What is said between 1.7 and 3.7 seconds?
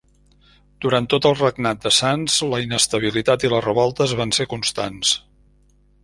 de Sanç, la inestabilitat i les